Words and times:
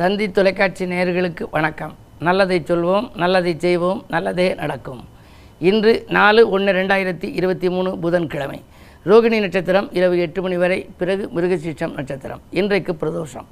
தந்தி 0.00 0.26
தொலைக்காட்சி 0.30 0.84
நேயர்களுக்கு 0.90 1.44
வணக்கம். 1.50 1.94
நல்லதை 2.26 2.58
சொல்வோம் 2.68 3.06
நல்லதை 3.22 3.52
செய்வோம் 3.64 4.04
நல்லதே 4.14 4.54
நடக்கும். 4.60 5.00
இன்று 5.70 5.92
நாலு 6.16 6.42
ஒன்று 6.50 6.72
ரெண்டாயிரத்தி 6.72 7.28
இருபத்தி 7.38 7.68
மூணு 7.70 7.98
புதன்கிழமை. 8.02 8.58
ரோகிணி 9.06 9.38
நட்சத்திரம் 9.44 9.88
இரவு 9.98 10.18
எட்டு 10.18 10.42
மணி 10.42 10.56
வரை 10.56 10.78
பிறகு 11.00 11.24
மிருகசீஷம் 11.36 11.94
நட்சத்திரம். 11.98 12.42
இன்றைக்கு 12.60 12.94
பிரதோஷம். 13.00 13.48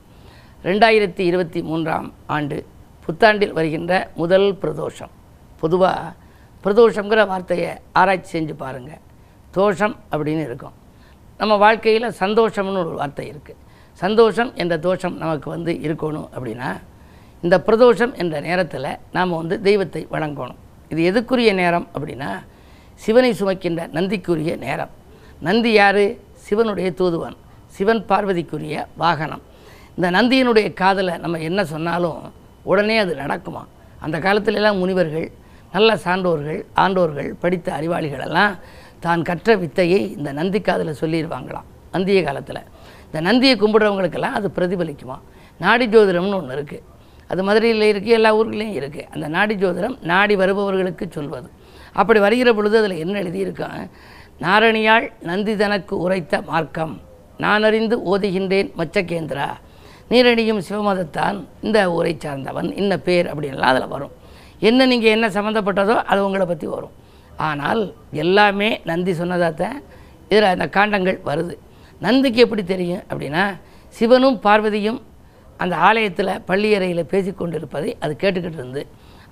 ரெண்டாயிரத்தி 0.68 1.24
இருபத்தி 1.30 1.62
மூன்றாம் 1.62 2.08
ஆண்டு 2.36 2.66
புத்தாண்டில் 3.06 3.56
வருகின்ற 3.58 4.10
முதல் 4.14 4.48
பிரதோஷம். 4.62 5.12
பொதுவாக 5.60 6.14
பிரதோஷங்கிற 6.64 7.26
வார்த்தையை 7.34 7.70
ஆராய்ச்சி 7.92 8.32
செஞ்சு 8.38 8.56
பாருங்கள் 8.64 9.04
தோஷம் 9.50 9.96
அப்படின்னு 10.12 10.44
இருக்கும். 10.50 10.76
நம்ம 11.38 11.56
வாழ்க்கையில் 11.66 12.12
சந்தோஷம்னு 12.24 12.82
ஒரு 12.86 12.98
வார்த்தை 13.02 13.34
இருக்குது 13.34 13.62
சந்தோஷம் 14.02 14.50
என்ற 14.62 14.74
தோஷம் 14.86 15.16
நமக்கு 15.22 15.48
வந்து 15.54 15.72
இருக்கணும் 15.86 16.28
அப்படின்னா 16.34 16.70
இந்த 17.44 17.56
பிரதோஷம் 17.66 18.12
என்ற 18.22 18.36
நேரத்தில் 18.48 18.90
நாம் 19.16 19.38
வந்து 19.40 19.56
தெய்வத்தை 19.66 20.02
வணங்கணும். 20.14 20.60
இது 20.92 21.00
எதுக்குரிய 21.10 21.50
நேரம் 21.62 21.86
அப்படின்னா 21.94 22.30
சிவனை 23.04 23.30
சுமக்கின்ற 23.40 23.82
நந்திக்குரிய 23.96 24.52
நேரம். 24.66 24.92
நந்தி 25.46 25.72
யார்? 25.72 26.04
சிவனுடைய 26.46 26.88
தூதுவன். 27.00 27.36
சிவன் 27.76 28.02
பார்வதிக்குரிய 28.10 28.76
வாகனம். 29.02 29.42
இந்த 29.96 30.08
நந்தியினுடைய 30.18 30.68
காதில் 30.82 31.12
நம்ம 31.24 31.40
என்ன 31.48 31.60
சொன்னாலும் 31.72 32.20
உடனே 32.70 32.96
அது 33.04 33.12
நடக்குமா? 33.24 33.62
அந்த 34.04 34.16
காலத்திலெல்லாம் 34.26 34.80
முனிவர்கள் 34.82 35.28
நல்ல 35.74 35.90
சான்றோர்கள் 36.04 36.60
ஆண்டோர்கள் 36.82 37.30
படித்த 37.42 37.68
அறிவாளிகளெல்லாம் 37.78 38.54
தான் 39.04 39.26
கற்ற 39.28 39.56
வித்தையை 39.62 40.00
இந்த 40.16 40.30
நந்தி 40.38 40.60
காதில் 40.60 40.98
சொல்லிடுவாங்களாம் 41.00 41.68
நந்திய 41.94 42.20
காலத்தில். 42.28 42.62
இந்த 43.06 43.20
நந்தியை 43.28 43.54
கும்பிட்றவங்களுக்கெல்லாம் 43.62 44.36
அது 44.38 44.48
பிரதிபலிக்குமா? 44.56 45.16
நாடி 45.64 45.86
ஜோதிடம்னு 45.94 46.38
ஒன்று 46.40 46.56
இருக்குது 46.58 46.84
அது 47.30 47.40
மதுரையில் 47.48 47.88
இருக்குது 47.92 48.16
எல்லா 48.18 48.30
ஊர்களையும் 48.38 48.76
இருக்குது 48.80 49.06
அந்த 49.14 49.26
நாடி 49.36 49.54
ஜோதிடம் 49.62 49.96
நாடி 50.10 50.34
வருபவர்களுக்கு 50.42 51.04
சொல்வது. 51.16 51.48
அப்படி 52.00 52.18
வருகிற 52.26 52.50
பொழுது 52.56 52.76
அதில் 52.80 53.02
என்ன 53.04 53.14
எழுதியிருக்கான் 53.22 53.82
நாரணியாள் 54.44 55.06
நந்தி 55.28 55.52
தனக்கு 55.62 55.94
உரைத்த 56.04 56.40
மார்க்கம். 56.50 56.94
நான் 57.44 57.64
அறிந்து 57.68 57.96
ஓதுகின்றேன் 58.12 58.70
மச்சகேந்திரா. 58.80 59.48
நீரணியும் 60.10 60.60
சிவமதத்தான் 60.68 61.38
இந்த 61.66 61.78
ஊரை 61.96 62.12
சார்ந்தவன் 62.24 62.68
இன்ன 62.80 62.92
பேர் 63.06 63.26
அப்படின்லாம் 63.32 63.72
அதில் 63.72 63.92
வரும். 63.94 64.12
என்ன 64.68 64.86
நீங்கள் 64.92 65.14
என்ன 65.16 65.26
சம்மந்தப்பட்டதோ 65.36 65.96
அது 66.10 66.20
உங்களை 66.26 66.46
பற்றி 66.50 66.66
வரும். 66.76 66.94
ஆனால் 67.48 67.82
எல்லாமே 68.24 68.68
நந்தி 68.90 69.14
சொன்னதாத்தான் 69.20 69.78
இதில் 70.30 70.52
அந்த 70.52 70.66
காண்டங்கள் 70.76 71.18
வருது. 71.30 71.54
நந்திக்கு 72.04 72.40
எப்படி 72.44 72.62
தெரியும் 72.72 73.02
அப்படின்னா 73.10 73.44
சிவனும் 73.98 74.38
பார்வதியும் 74.46 75.00
அந்த 75.62 75.74
ஆலயத்தில் 75.88 76.32
பள்ளியறையில் 76.48 77.10
பேசிக்கொண்டிருப்பதை 77.12 77.90
அது 78.04 78.12
கேட்டுக்கிட்டு 78.22 78.58
இருந்து 78.60 78.82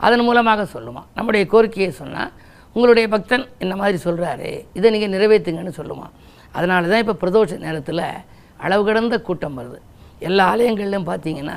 அதன் 0.06 0.24
மூலமாக 0.26 0.62
சொல்லுமா. 0.74 1.02
நம்முடைய 1.16 1.42
கோரிக்கையை 1.52 1.90
சொன்னால் 2.00 2.30
உங்களுடைய 2.76 3.06
பக்தன் 3.14 3.44
இந்த 3.64 3.74
மாதிரி 3.80 3.98
சொல்கிறாரு 4.06 4.48
இதை 4.78 4.88
நீங்கள் 4.94 5.12
நிறைவேற்றுங்கன்னு 5.14 5.74
சொல்லுமா. 5.80 6.06
அதனால 6.56 6.88
தான் 6.92 7.02
இப்போ 7.04 7.14
பிரதோஷ 7.22 7.58
நேரத்தில் 7.66 8.04
அளவு 8.64 8.82
கடந்த 8.88 9.16
கூட்டம் 9.28 9.56
வருது. 9.60 9.78
எல்லா 10.28 10.44
ஆலயங்கள்லையும் 10.52 11.08
பார்த்தீங்கன்னா 11.10 11.56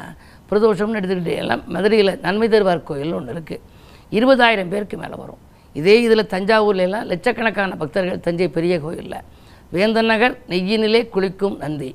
பிரதோஷம்னு 0.50 1.00
எடுத்துக்கிட்டு 1.00 1.34
எல்லாம் 1.44 1.64
மதுரையில் 1.76 2.14
நன்மை 2.26 2.48
தருவார் 2.54 2.88
கோயில் 2.90 3.18
ஒன்று 3.18 3.34
இருக்குது 3.36 3.64
இருபதாயிரம் 4.18 4.72
பேருக்கு 4.74 4.98
மேலே 5.04 5.16
வரும். 5.24 5.42
இதே 5.80 5.96
இதில் 6.06 6.30
தஞ்சாவூர்லாம் 6.34 7.08
லட்சக்கணக்கான 7.12 7.78
பக்தர்கள் 7.82 8.24
தஞ்சை 8.28 8.48
பெரிய 8.58 8.76
கோயிலில். 8.86 9.20
வேந்தன் 9.76 10.10
நகர் 10.12 10.36
நெய்யினிலே 10.52 11.02
குளிக்கும் 11.14 11.56
நந்தி. 11.64 11.90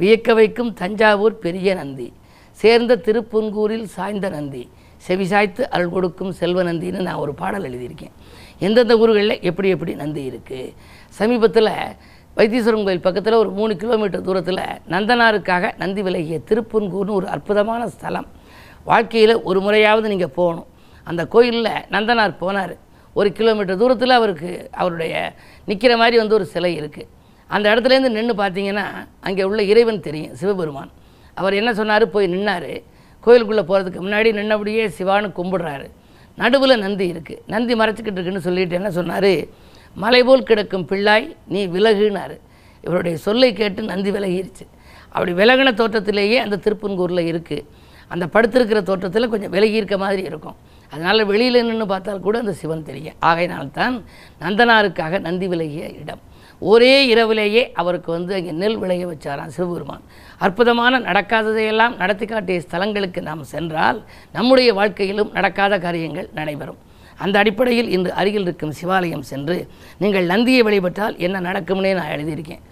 வியக்க 0.00 0.34
வைக்கும் 0.38 0.70
தஞ்சாவூர் 0.80 1.34
பெரிய 1.44 1.74
நந்தி. 1.80 2.08
சேர்ந்த 2.60 3.00
திருப்புன்கூரில் 3.06 3.84
சாய்ந்த 3.96 4.26
நந்தி. 4.36 4.62
செவிசாய்த்து 5.06 5.62
அருள் 5.74 5.92
கொடுக்கும் 5.94 6.32
செல்வ 6.40 6.62
நந்தின்னு 6.68 7.06
நான் 7.08 7.20
ஒரு 7.24 7.32
பாடல் 7.40 7.66
எழுதியிருக்கேன். 7.68 8.14
எந்தெந்த 8.66 8.94
ஊர்களில் 9.02 9.36
எப்படி 9.50 9.68
எப்படி 9.74 9.92
நந்தி 10.02 10.22
இருக்குது 10.30 10.72
சமீபத்தில் 11.18 11.72
வைத்தீஸ்வரன் 12.36 12.86
கோயில் 12.86 13.06
பக்கத்தில் 13.06 13.40
ஒரு 13.40 13.50
மூணு 13.56 13.72
கிலோமீட்டர் 13.82 14.26
தூரத்தில் 14.28 14.62
நந்தனாருக்காக 14.92 15.70
நந்தி 15.82 16.02
விலகிய 16.06 16.38
திருப்புன்கூர்னு 16.48 17.16
ஒரு 17.18 17.26
அற்புதமான 17.34 17.82
ஸ்தலம். 17.94 18.28
வாழ்க்கையில் 18.90 19.34
ஒரு 19.48 19.58
முறையாவது 19.66 20.08
நீங்கள் 20.12 20.36
போகணும். 20.38 20.68
அந்த 21.08 21.22
கோயிலில் 21.34 21.74
நந்தனார் 21.94 22.40
போனார். 22.40 22.74
ஒரு 23.18 23.28
கிலோமீட்டர் 23.38 23.80
தூரத்தில் 23.82 24.18
அவருக்கு 24.18 24.50
அவருடைய 24.80 25.14
நிற்கிற 25.68 25.92
மாதிரி 26.02 26.16
வந்து 26.22 26.36
ஒரு 26.38 26.46
சிலை 26.54 26.72
இருக்குது 26.80 27.08
அந்த 27.50 27.66
இடத்துலேருந்து 27.72 28.16
நின்று 28.18 28.34
பார்த்தீங்கன்னா 28.42 28.84
அங்கே 29.28 29.42
உள்ள 29.48 29.62
இறைவன் 29.72 30.04
தெரியும் 30.06 30.36
சிவபெருமான். 30.40 30.92
அவர் 31.40 31.54
என்ன 31.60 31.70
சொன்னார்? 31.80 32.04
போய் 32.14 32.32
நின்னார். 32.34 32.72
கோயிலுக்குள்ளே 33.24 33.64
போகிறதுக்கு 33.70 34.00
முன்னாடி 34.06 34.28
நின்னபடியே 34.38 34.84
சிவான்னு 34.98 35.28
கும்பிடுறாரு. 35.38 35.86
நடுவில் 36.38 36.82
நந்தி 36.84 37.06
இருக்குது 37.12 37.42
நந்தி 37.52 37.74
மறைச்சிக்கிட்டு 37.80 38.18
இருக்குன்னு 38.18 38.46
சொல்லிட்டு 38.48 38.78
என்ன 38.80 38.90
சொன்னார்? 38.98 39.32
மலை 39.96 40.20
போல் 40.28 40.48
கிடக்கும் 40.50 40.86
பிள்ளாய் 40.90 41.26
நீ 41.54 41.62
விலகுனாரு. 41.74 42.36
இவருடைய 42.86 43.16
சொல்லை 43.26 43.50
கேட்டு 43.60 43.80
நந்தி 43.92 44.10
விலகிருச்சு. 44.16 44.64
அப்படி 45.14 45.32
விலகின 45.40 45.72
தோற்றத்திலேயே 45.80 46.38
அந்த 46.44 46.60
திருப்பன்கூரில் 46.64 47.28
இருக்குது 47.32 47.66
அந்த 48.12 48.24
படுத்திருக்கிற 48.34 48.80
தோற்றத்தில் 48.90 49.32
கொஞ்சம் 49.32 49.52
விலகி 49.56 49.76
இருக்க 49.80 49.96
மாதிரி 50.04 50.22
இருக்கும். 50.30 50.56
அதனால் 50.92 51.28
வெளியில் 51.30 51.66
நின்று 51.68 51.86
பார்த்தால் 51.92 52.24
கூட 52.26 52.36
அந்த 52.42 52.54
சிவன் 52.60 52.86
தெரியும். 52.88 53.16
ஆகையினால்தான் 53.28 53.94
நந்தனாருக்காக 54.42 55.20
நந்தி 55.26 55.46
விலகிய 55.52 55.84
இடம். 56.02 56.22
ஒரே 56.62 56.94
இரவிலேயே 57.12 57.62
அவருக்கு 57.80 58.10
வந்து 58.16 58.32
அங்கே 58.38 58.52
நெல் 58.62 58.78
விளைய 58.82 59.04
வச்சாராம் 59.10 59.52
சிவபெருமான். 59.56 60.04
அற்புதமான 60.44 61.00
நடக்காததையெல்லாம் 61.08 61.94
நடத்தி 62.02 62.26
காட்டிய 62.26 62.60
ஸ்தலங்களுக்கு 62.66 63.20
நாம் 63.28 63.42
சென்றால் 63.54 63.98
நம்முடைய 64.36 64.70
வாழ்க்கையிலும் 64.80 65.32
நடக்காத 65.38 65.78
காரியங்கள் 65.86 66.28
நடைபெறும். 66.38 66.80
அந்த 67.24 67.36
அடிப்படையில் 67.42 67.90
இன்று 67.96 68.12
அருகில் 68.20 68.46
இருக்கும் 68.46 68.76
சிவாலயம் 68.80 69.26
சென்று 69.32 69.56
நீங்கள் 70.02 70.30
நந்தியை 70.34 70.62
வழிபட்டால் 70.68 71.16
என்ன 71.26 71.42
நடக்கும்னே 71.48 71.92
நான் 71.98 72.12
எழுதியிருக்கேன். 72.14 72.62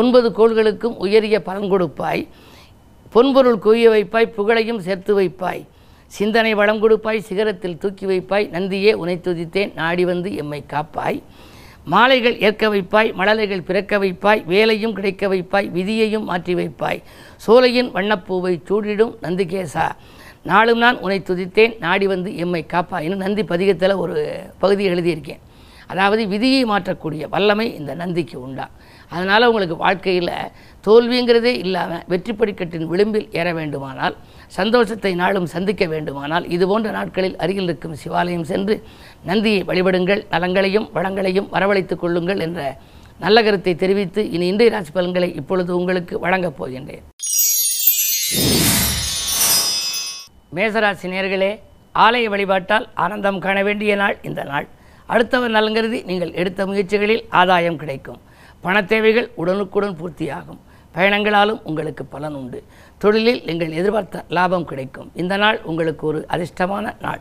ஒன்பது 0.00 0.28
கோள்களுக்கும் 0.38 0.96
உயரிய 1.04 1.36
பலன் 1.48 1.70
கொடுப்பாய். 1.72 2.22
பொன்பொருள் 3.14 3.60
குவிய 3.66 3.86
வைப்பாய் 3.94 4.34
புகழையும் 4.38 4.80
சேர்த்து 4.86 5.12
வைப்பாய். 5.20 5.62
சிந்தனை 6.16 6.52
வளம் 6.60 6.80
கொடுப்பாய் 6.82 7.26
சிகரத்தில் 7.28 7.80
தூக்கி 7.82 8.04
வைப்பாய் 8.10 8.46
நந்தியே 8.54 8.92
உனை 9.02 9.16
துதித்தேன் 9.26 9.74
நாடி 9.80 10.04
வந்து 10.10 10.28
எம்மை 10.42 10.60
காப்பாய். 10.72 11.18
மாலைகள் 11.92 12.36
ஏற்க 12.46 12.64
வைப்பாய் 12.72 13.10
மழலைகள் 13.18 13.66
பிறக்க 13.68 13.98
வைப்பாய் 14.04 14.40
வேலையும் 14.52 14.94
கிடைக்க 14.96 15.28
வைப்பாய் 15.32 15.68
விதியையும் 15.76 16.26
மாற்றி 16.30 16.54
வைப்பாய். 16.60 17.00
சோலையின் 17.44 17.90
வண்ணப்பூவை 17.96 18.54
சூடிடும் 18.68 19.14
நந்திகேசா. 19.24 19.86
நாளும் 20.50 20.80
நான் 20.84 20.98
உனை 21.04 21.18
துதித்தேன் 21.28 21.74
நாடி 21.84 22.06
வந்து 22.14 22.32
எம்மை 22.42 22.62
காப்பாயின்னு 22.74 23.22
நந்தி 23.24 23.42
பதிகத்தில் 23.52 24.00
ஒரு 24.02 24.16
பகுதி 24.62 24.84
எழுதியிருக்கேன். 24.92 25.42
அதாவது 25.92 26.22
விதியை 26.32 26.62
மாற்றக்கூடிய 26.72 27.22
வல்லமை 27.34 27.66
இந்த 27.78 27.92
நந்திக்கு 28.02 28.36
உண்டா? 28.46 28.66
அதனால் 29.14 29.48
உங்களுக்கு 29.50 29.76
வாழ்க்கையில் 29.84 30.32
தோல்விங்கிறதே 30.86 31.52
இல்லாமல் 31.64 32.04
வெற்றி 32.12 32.32
படிக்கட்டின் 32.40 32.86
விளிம்பில் 32.92 33.26
ஏற 33.40 33.48
வேண்டுமானால் 33.58 34.14
சந்தோஷத்தை 34.58 35.12
நாளும் 35.22 35.48
சந்திக்க 35.54 35.84
வேண்டுமானால் 35.94 36.46
இது 36.54 36.66
போன்ற 36.70 36.90
நாட்களில் 36.98 37.36
அருகில் 37.44 37.68
இருக்கும் 37.68 37.98
சிவாலயம் 38.02 38.46
சென்று 38.52 38.76
நந்தியை 39.30 39.60
வழிபடுங்கள் 39.70 40.22
நலங்களையும் 40.34 40.88
வளங்களையும் 40.96 41.50
வரவழைத்துக் 41.56 42.02
கொள்ளுங்கள் 42.02 42.42
என்ற 42.46 42.62
நல்ல 43.24 43.38
கருத்தை 43.46 43.72
தெரிவித்து 43.82 44.20
இனி 44.34 44.46
இன்றைய 44.52 44.72
ராசி 44.74 44.92
பலன்களை 44.98 45.28
இப்பொழுது 45.40 45.70
உங்களுக்கு 45.80 46.14
வழங்கப் 46.24 46.58
போகின்றேன். 46.60 47.04
மேசராசி 50.56 51.08
நேர்களே 51.14 51.52
ஆலய 52.04 52.26
வழிபாட்டால் 52.34 52.86
ஆனந்தம் 53.04 53.42
காண 53.44 53.58
வேண்டிய 53.66 53.92
நாள் 54.02 54.16
இந்த 54.28 54.42
நாள். 54.50 54.66
அடுத்தவர் 55.12 55.56
நலங்கருதி 55.58 55.98
நீங்கள் 56.10 56.36
எடுத்த 56.40 56.66
முயற்சிகளில் 56.70 57.22
ஆதாயம் 57.40 57.78
கிடைக்கும். 57.82 58.20
பண 58.64 58.84
தேவைகள் 58.84 59.30
உடனுக்குடன் 59.34 59.96
பூர்த்தியாகும். 60.00 60.58
பயணங்களாலும் 60.94 61.60
உங்களுக்கு 61.62 62.04
பலன் 62.04 62.34
உண்டு. 62.34 62.62
தொழிலில் 62.98 63.42
நீங்கள் 63.44 63.70
எதிர்பார்த்த 63.70 64.24
லாபம் 64.28 64.64
கிடைக்கும். 64.64 65.10
இந்த 65.14 65.36
நாள் 65.36 65.58
உங்களுக்கு 65.62 66.06
ஒரு 66.06 66.26
அதிர்ஷ்டமான 66.28 66.94
நாள். 67.00 67.20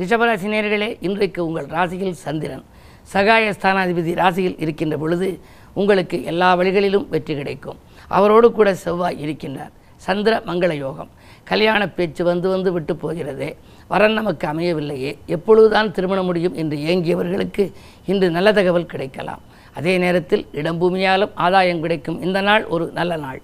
ரிஷபராசி 0.00 0.48
நேர்களே 0.54 0.96
இன்றைக்கு 1.00 1.46
உங்கள் 1.46 1.66
ராசியில் 1.66 2.12
சந்திரன். 2.12 2.64
சகாய 3.02 3.50
ஸ்தானாதிபதி 3.50 4.14
ராசியில் 4.14 4.58
இருக்கின்ற 4.58 4.96
பொழுது 4.98 5.40
உங்களுக்கு 5.74 6.24
எல்லா 6.24 6.54
வழிகளிலும் 6.54 7.08
வெற்றி 7.08 7.34
கிடைக்கும். 7.34 7.78
அவரோடு 8.08 8.52
கூட 8.52 8.74
செவ்வாய் 8.74 9.20
இருக்கின்றார். 9.26 9.74
சந்திர 9.96 10.42
மங்கள 10.46 10.72
யோகம். 10.72 11.10
கல்யாண 11.50 11.82
பேச்சு 11.88 12.22
வந்து 12.24 12.48
வந்து 12.48 12.70
விட்டு 12.72 12.94
போகிறதே. 12.96 13.50
வரன் 13.90 14.12
நமக்கு 14.12 14.46
அமையவில்லையே. 14.48 15.12
எப்பொழுதுதான் 15.26 15.92
திருமணம் 15.96 16.28
முடியும் 16.30 16.56
என்று 16.62 16.76
ஏங்கியவர்களுக்கு 16.90 17.64
இன்று 18.06 18.30
நல்ல 18.36 18.52
தகவல் 18.52 18.90
கிடைக்கலாம். 18.92 19.42
அதே 19.78 19.94
நேரத்தில் 19.98 20.44
இடம்பூமியாலும் 20.52 21.30
ஆதாயம் 21.46 21.80
கிடைக்கும். 21.80 22.22
இந்த 22.22 22.40
நாள் 22.40 22.64
ஒரு 22.74 22.86
நல்ல 22.98 23.16
நாள். 23.16 23.40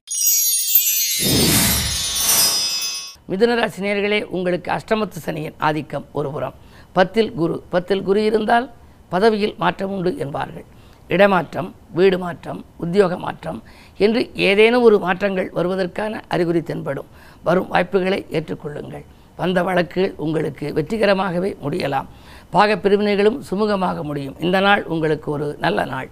மிதுனராசி 3.30 3.80
நேர்களே 3.86 4.20
உங்களுக்கு 4.36 4.70
அஷ்டமத்து 4.72 5.20
சனியின் 5.26 5.58
ஆதிக்கம் 5.58 6.06
ஒருபுறம் 6.12 6.54
பத்தில் 6.92 7.32
குரு 7.32 7.56
பத்தில் 7.74 8.02
குரு 8.02 8.20
இருந்தால் 8.24 8.66
பதவியில் 9.08 9.54
மாற்றம் 9.58 9.92
உண்டு 9.96 10.10
என்பார்கள். 10.18 10.66
இடமாற்றம் 11.08 11.74
வீடு 11.92 12.18
மாற்றம் 12.18 12.64
உத்தியோக 12.76 13.16
மாற்றம் 13.16 13.62
என்று 13.98 14.30
ஏதேனும் 14.34 14.82
ஒரு 14.82 14.98
மாற்றங்கள் 14.98 15.50
வருவதற்கான 15.54 16.22
அறிகுறி 16.28 16.62
தென்படும். 16.62 17.08
வரும் 17.42 17.68
வாய்ப்புகளை 17.68 18.26
ஏற்றுக்கொள்ளுங்கள். 18.30 19.04
வந்த 19.36 19.62
வழக்குகள் 19.62 20.14
உங்களுக்கு 20.16 20.66
வெற்றிகரமாகவே 20.76 21.56
முடியலாம். 21.64 22.08
பாக 22.50 22.76
பிரிவினைகளும் 22.76 23.38
சுமூகமாக 23.50 24.02
முடியும். 24.02 24.36
இந்த 24.40 24.60
நாள் 24.60 24.84
உங்களுக்கு 24.84 25.30
ஒரு 25.30 25.56
நல்ல 25.60 25.84
நாள். 25.84 26.08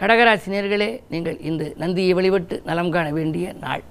கடகராசினியர்களே 0.00 1.00
நீங்கள் 1.08 1.40
இன்று 1.40 1.74
நந்தியை 1.76 2.12
வழிபட்டு 2.12 2.62
நலம் 2.64 2.90
காண 2.90 3.10
வேண்டிய 3.10 3.52
நாள். 3.60 3.82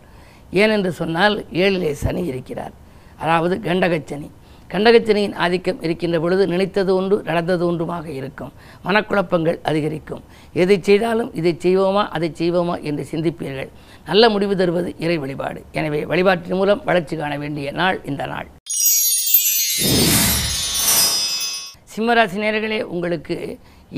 ஏனென்று 0.54 0.88
சொன்னால் 0.88 1.46
ஏழிலே 1.52 1.92
சனி 1.92 2.26
இருக்கிறார். 2.26 2.74
அதாவது 3.18 3.56
கண்டகச்சனி. 3.64 4.30
கண்டகத்தினையின் 4.74 5.36
ஆதிக்கம் 5.44 5.82
இருக்கின்ற 5.86 6.18
பொழுது 6.24 6.44
நினைத்தது 6.54 6.92
ஒன்று 7.00 7.16
நடந்தது 7.28 7.64
ஒன்றுமாக 7.72 8.06
இருக்கும். 8.20 8.52
மனக்குழப்பங்கள் 8.86 9.58
அதிகரிக்கும். 9.70 10.24
எதை 10.62 10.78
செய்தாலும் 10.88 11.30
இதை 11.40 11.54
செய்வோமா 11.66 12.04
அதை 12.16 12.30
செய்வோமா 12.40 12.76
என்று 12.90 13.04
சிந்திப்பீர்கள். 13.12 13.70
நல்ல 14.10 14.30
முடிவு 14.34 14.56
தருவது 14.62 14.90
இறை 15.06 15.18
வழிபாடு. 15.24 15.60
எனவே 15.80 16.02
வழிபாட்டின் 16.12 16.60
மூலம் 16.62 16.82
வளர்ச்சி 16.90 17.18
காண 17.22 17.38
வேண்டிய 17.44 17.72
நாள் 17.82 18.00
இந்த 18.12 18.26
நாள். 18.34 18.48
சிம்மராசி 21.94 22.38
நேர்களே 22.44 22.82
உங்களுக்கு 22.94 23.38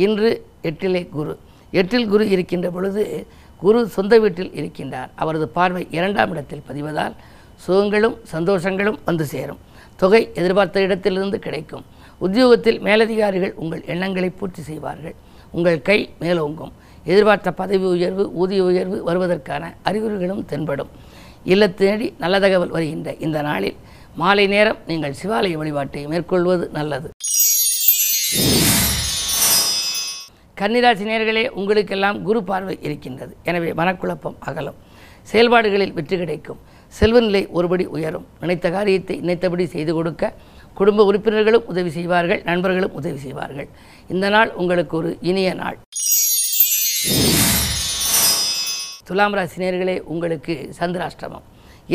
இன்று 0.06 0.30
எட்டிலே 0.69 1.04
குரு. 1.18 1.34
எட்டில் 1.80 2.10
குரு 2.12 2.25
இருக்கின்ற 2.34 2.68
பொழுது 2.75 3.04
குரு 3.62 3.80
சொந்த 3.96 4.14
வீட்டில் 4.24 4.52
இருக்கின்றார். 4.60 5.10
அவரது 5.22 5.48
பார்வை 5.56 5.84
இரண்டாம் 5.98 6.31
இடத்தில் 6.34 6.68
பதிவதால் 6.69 7.16
சுகங்களும் 7.65 8.18
சந்தோஷங்களும் 8.33 9.00
வந்து 9.07 9.25
சேரும். 9.33 9.62
தொகை 10.01 10.21
எதிர்பார்த்த 10.39 10.81
இடத்திலிருந்து 10.88 11.38
கிடைக்கும். 11.45 11.86
உத்தியோகத்தில் 12.25 12.80
மேலதிகாரிகள் 12.88 13.54
உங்கள் 13.63 13.83
எண்ணங்களை 13.94 14.30
பூர்த்தி 14.30 14.62
செய்வார்கள். 14.69 15.15
உங்கள் 15.57 15.80
கை 15.89 16.00
மேலோங்கும். 16.21 16.74
எதிர்பார்த்த 17.12 17.50
பதவி 17.62 17.86
உயர்வு 17.95 18.24
ஊதிய 18.42 18.62
உயர்வு 18.69 18.98
வருவதற்கான 19.09 19.63
அறிகுறிகளும் 19.89 20.42
தென்படும். 20.51 20.92
இல்லத்தேடி 21.54 22.07
நல்ல 22.24 22.36
தகவல் 22.45 22.74
வருகின்ற 22.75 23.09
இந்த 23.25 23.42
நாளில் 23.50 23.77
மாலை 24.21 24.45
நேரம் 24.54 24.80
நீங்கள் 24.89 25.15
சிவாலய 25.21 25.57
வழிபாட்டை 25.62 26.01
மேற்கொள்வது 26.13 26.65
நல்லது. 26.77 27.09
கன்னிராசி 30.59 31.06
நேர்களே 31.09 31.44
உங்களுக்கெல்லாம் 31.59 32.18
குரு 32.27 32.39
பார்வை 32.44 32.75
இருக்கின்றது. 32.88 33.33
எனவே 33.50 33.71
மனக்குழப்பம் 33.80 34.38
அகலும். 34.50 34.77
செயல்பாடுகளில் 35.31 35.94
வெற்றி 35.98 36.18
கிடைக்கும். 36.18 36.59
செல்வநிலை 36.98 37.42
ஒருபடி 37.57 37.86
உயரும். 37.95 38.25
நினைத்த 38.42 38.68
காரியத்தை 38.69 39.16
நினைத்தபடி 39.24 39.66
செய்து 39.75 39.94
கொடுக்க 39.94 40.34
குடும்ப 40.80 41.04
உறுப்பினர்களும் 41.10 41.68
உதவி 41.72 41.89
செய்வார்கள் 41.89 42.42
நண்பர்களும் 42.50 42.95
உதவி 43.00 43.18
செய்வார்கள். 43.18 43.68
இந்த 44.13 44.30
நாள் 44.30 44.51
உங்களுக்கு 44.62 44.98
ஒரு 44.98 45.12
இனிய 45.30 45.54
நாள். 45.54 45.78
துலாம் 49.07 49.36
ராசி 49.38 49.57
நேர்களே 49.63 49.95
உங்களுக்கு 50.13 50.54
சந்திராஷ்டமம். 50.80 51.45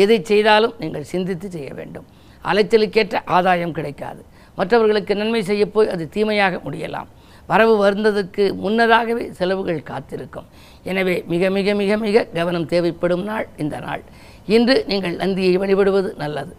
எதை 0.03 0.17
செய்தாலும் 0.31 0.73
நீங்கள் 0.79 1.09
சிந்தித்து 1.13 1.49
செய்ய 1.55 1.69
வேண்டும். 1.79 2.05
அலைச்சலுக்கேற்ற 2.51 3.21
ஆதாயம் 3.35 3.75
கிடைக்காது. 3.77 4.21
மற்றவர்களுக்கு 4.57 5.13
நன்மை 5.15 5.41
செய்யப்போய் 5.49 5.91
அது 5.93 6.09
தீமையாக 6.15 6.59
முடியலாம். 6.65 7.09
வரவு 7.51 7.73
வருந்ததுக்கு 7.83 8.43
முன்னதாகவே 8.63 9.23
செலவுகள் 9.37 9.87
காத்திருக்கும். 9.91 10.47
எனவே 10.83 11.23
மிக 11.31 11.49
மிக 11.57 11.73
மிக 11.81 11.97
மிக 11.97 12.23
கவனம் 12.37 12.67
தேவைப்படும் 12.73 13.23
நாள் 13.23 13.47
இந்த 13.57 13.79
நாள். 13.79 14.03
இன்று 14.45 14.83
நீங்கள் 14.87 15.15
நந்தியை 15.15 15.57
வழிபடுவது 15.57 16.15
நல்லது. 16.17 16.53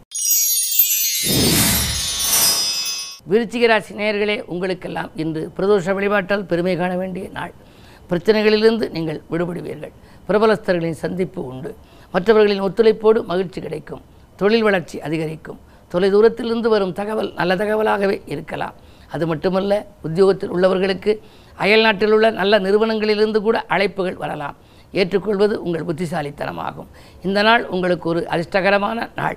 விருச்சிகராசி 3.31 3.93
நேயர்களே 3.99 4.37
உங்களுக்கெல்லாம் 4.53 5.11
இன்று 5.17 5.53
பிரதோஷ 5.57 5.95
வழிபாட்டால் 5.99 6.47
பெருமை 6.51 6.77
காண 6.77 6.97
வேண்டிய 6.97 7.29
நாள். 7.33 7.53
பிரச்சனைகளிலிருந்து 8.11 8.91
நீங்கள் 8.91 9.21
விடுபடுவீர்கள். 9.31 9.93
பிரபலஸ்தர்களின் 10.29 10.99
சந்திப்பு 11.05 11.45
உண்டு. 11.45 11.75
மற்றவர்களின் 12.13 12.63
ஒத்துழைப்போடு 12.63 13.25
மகிழ்ச்சி 13.25 13.61
கிடைக்கும். 13.61 14.03
தொழில் 14.37 14.63
வளர்ச்சி 14.63 15.01
அதிகரிக்கும். 15.01 15.61
தொலைதூரத்திலிருந்து 15.93 16.69
வரும் 16.69 16.93
தகவல் 16.93 17.33
நல்ல 17.33 17.55
தகவலாகவே 17.55 18.23
இருக்கலாம். 18.27 18.75
அது 19.11 19.27
மட்டுமல்ல 19.27 19.87
உத்தியோகத்தில் 20.03 20.53
உள்ளவர்களுக்கு 20.53 21.19
அயல்நாட்டில் 21.57 22.13
உள்ள 22.13 22.31
நல்ல 22.31 22.59
நிறுவனங்களிலிருந்து 22.59 23.41
கூட 23.41 23.65
அழைப்புகள் 23.69 24.23
வரலாம். 24.23 24.57
ஏற்றுக்கொள்வது 25.01 25.55
உங்கள் 25.65 25.87
புத்திசாலித்தனமாகும். 25.89 26.91
இந்த 27.27 27.39
நாள் 27.49 27.65
உங்களுக்கு 27.75 28.07
ஒரு 28.13 28.23
அதிர்ஷ்டகரமான 28.35 29.09
நாள். 29.21 29.37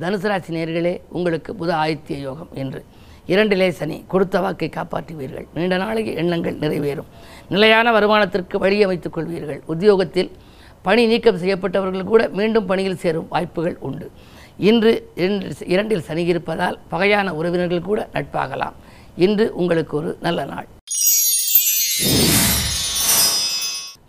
தனுசு 0.00 0.28
ராசி 0.30 0.50
நேர்களே 0.56 0.94
உங்களுக்கு 1.16 1.50
புத 1.60 1.70
ஆதித்ய 1.82 2.16
யோகம் 2.28 2.52
என்று. 2.62 2.80
இரண்டிலே 3.32 3.68
சனி 3.78 3.96
கொடுத்த 4.12 4.40
வாக்கை 4.44 4.68
காப்பாற்றுவீர்கள். 4.74 5.46
நீண்ட 5.54 5.76
நாளைக்கு 5.84 6.12
எண்ணங்கள் 6.22 6.60
நிறைவேறும். 6.64 7.08
நிலையான 7.54 7.92
வருமானத்திற்கு 7.96 8.56
வழியமைத்துக் 8.64 9.16
கொள்வீர்கள். 9.16 9.60
உத்தியோகத்தில் 9.72 10.30
பணி 10.86 11.04
நீக்கம் 11.12 11.40
செய்யப்பட்டவர்கள் 11.42 12.10
கூட 12.12 12.22
மீண்டும் 12.38 12.68
பணியில் 12.70 13.02
சேரும் 13.04 13.28
வாய்ப்புகள் 13.34 13.76
உண்டு. 13.88 14.08
இன்று 14.70 14.92
இரண்டில் 15.74 16.06
சனி 16.08 16.24
இருப்பதால் 16.32 16.78
பகையான 16.94 17.34
உறவினர்கள் 17.40 17.88
கூட 17.90 18.08
நட்பாகலாம். 18.16 18.76
இன்று 19.26 19.46
உங்களுக்கு 19.62 19.94
ஒரு 20.02 20.10
நல்ல 20.26 20.40
நாள். 20.54 20.68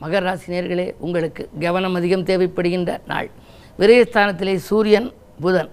மகர 0.02 0.22
ராசி 0.28 0.48
நேர்களே 0.54 0.88
உங்களுக்கு 1.06 1.44
கவனம் 1.64 1.96
அதிகம் 2.00 2.26
தேவைப்படுகின்ற 2.30 2.92
நாள். 3.12 3.30
விரயஸ்தானத்திலே 3.80 4.56
சூரியன் 4.70 5.08
புதன். 5.44 5.70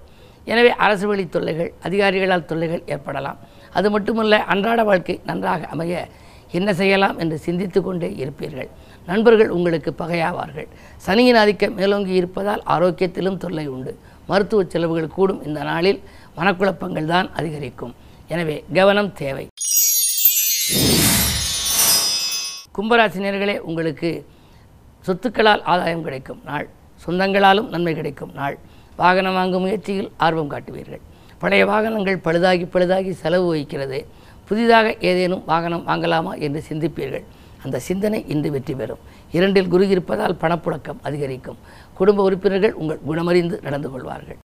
எனவே 0.52 0.70
அரசு 0.84 1.06
வழி 1.10 1.24
தொல்லைகள் 1.34 1.70
அதிகாரிகளால் 1.86 2.48
தொல்லைகள் 2.50 2.82
ஏற்படலாம். 2.94 3.38
அது 3.78 3.88
மட்டுமல்ல 3.94 4.34
அன்றாட 4.52 4.80
வாழ்க்கை 4.90 5.16
நன்றாக 5.30 5.68
அமைய 5.74 6.02
என்ன 6.58 6.70
செய்யலாம் 6.80 7.16
என்று 7.22 7.36
சிந்தித்து 7.46 7.80
கொண்டே 7.82 8.08
இருப்பீர்கள். 8.22 8.68
நண்பர்கள் 9.10 9.50
உங்களுக்கு 9.56 9.90
பகையாவார்கள். 10.02 10.68
சனியின் 11.06 11.38
ஆதிக்கம் 11.40 11.74
மேலோங்கி 11.80 12.14
இருப்பதால் 12.20 12.62
ஆரோக்கியத்திலும் 12.74 13.40
தொல்லை 13.44 13.66
உண்டு. 13.74 13.92
மருத்துவ 14.30 14.64
செலவுகள் 14.74 15.14
கூடும் 15.16 15.42
இந்த 15.48 15.62
நாளில் 15.70 16.00
மனக்குழப்பங்கள் 16.38 17.10
தான் 17.14 17.28
அதிகரிக்கும். 17.40 17.94
எனவே 18.34 18.56
கவனம் 18.78 19.12
தேவை. 19.22 19.46
கும்பராசினியர்களே 22.76 23.54
உங்களுக்கு 23.68 24.08
சொத்துக்களால் 25.06 25.60
ஆதாயம் 25.72 26.02
கிடைக்கும் 26.06 26.40
நாள். 26.44 26.66
சொந்தங்களாலும் 27.04 27.68
நன்மை 27.72 27.92
கிடைக்கும் 27.94 28.32
நாள். 28.38 28.56
வாகனம் 29.00 29.36
வாங்கும் 29.38 29.62
முயற்சியில் 29.64 30.08
ஆர்வம் 30.26 30.50
காட்டுவீர்கள். 30.52 31.02
பழைய 31.42 31.66
வாகனங்கள் 31.70 32.18
பழுதாகி 32.24 32.64
பழுதாகி 32.74 33.12
செலவு 33.22 33.46
வைக்கிறது 33.46 33.98
புதிதாக 34.48 34.86
ஏதேனும் 35.10 35.44
வாகனம் 35.50 35.84
வாங்கலாமா 35.90 36.32
என்று 36.46 36.62
சிந்திப்பீர்கள். 36.68 37.24
அந்த 37.64 37.78
சிந்தனை 37.88 38.20
இன்று 38.34 38.50
வெற்றி 38.54 38.74
பெறும். 38.80 39.04
இரண்டில் 39.36 39.70
குரு 39.74 39.84
இருப்பதால் 39.88 40.36
பணப்புழக்கம் 40.40 41.02
அதிகரிக்கும். 41.02 41.60
குடும்ப 42.00 42.22
உறுப்பினர்கள் 42.28 42.74
உங்கள் 42.82 43.00
குணமறிந்து 43.10 43.62
நடந்து 43.66 43.90
கொள்வார்கள். 43.90 44.40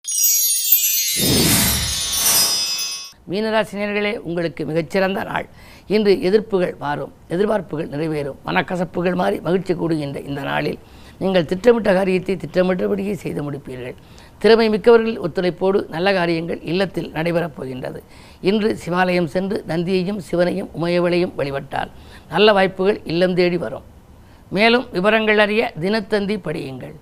மீனராசினியர்களே 3.32 4.14
உங்களுக்கு 4.28 4.62
மிகச்சிறந்த 4.66 5.24
நாள். 5.24 5.48
இன்று 5.96 6.12
எதிர்ப்புகள் 6.28 6.74
மாறும் 6.84 7.14
எதிர்பார்ப்புகள் 7.34 7.92
நிறைவேறும் 7.94 8.40
மனக்கசப்புகள் 8.48 9.18
மாறி 9.22 9.38
மகிழ்ச்சி 9.48 9.74
கூடுகின்ற 9.82 10.20
இந்த 10.30 10.42
நாளில் 10.50 10.80
நீங்கள் 11.22 11.48
திட்டமிட்ட 11.52 11.90
காரியத்தை 11.98 12.36
திட்டமிட்டபடியே 12.44 13.14
செய்து 13.24 13.42
முடிப்பீர்கள். 13.46 13.96
திறமை 14.42 14.68
மிக்கவர்கள் 14.74 15.18
ஒத்துழைப்போடு 15.26 15.80
நல்ல 15.96 16.14
காரியங்கள் 16.20 16.60
இல்லத்தில் 16.72 17.10
நடைபெறப் 17.16 17.56
போகின்றது. 17.58 18.02
இன்று 18.50 18.70
சிவாலயம் 18.84 19.30
சென்று 19.36 19.58
நந்தியையும் 19.72 20.22
சிவனையும் 20.30 20.70
உமையவளையும் 20.80 21.36
வழிபட்டால் 21.40 21.92
நல்ல 22.34 22.54
வாய்ப்புகள் 22.60 23.00
இல்லம் 23.14 23.38
தேடி 23.40 23.60
வரும். 23.66 23.88
மேலும் 24.58 24.86
விவரங்கள் 24.98 25.42
அறிய 25.46 25.64
தினத்தந்தி 25.86 26.38
படியுங்கள். 26.48 26.96